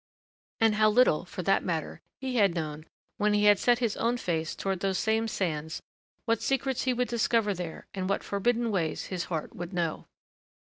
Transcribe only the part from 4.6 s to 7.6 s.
those same sands what secrets he would discover